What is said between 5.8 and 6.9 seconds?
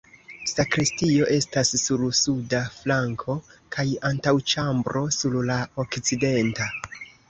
okcidenta.